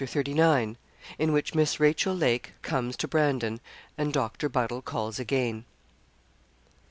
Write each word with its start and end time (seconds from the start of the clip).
CHAPTER 0.03 0.23
XXXIX. 0.31 0.77
IN 1.19 1.31
WHICH 1.31 1.53
MISS 1.53 1.79
RACHEL 1.79 2.15
LAKE 2.15 2.53
COMES 2.63 2.97
TO 2.97 3.07
BRANDON, 3.07 3.59
AND 3.99 4.11
DOCTOR 4.11 4.49
BUDDLE 4.49 4.81
CALLS 4.81 5.19
AGAIN. 5.19 5.63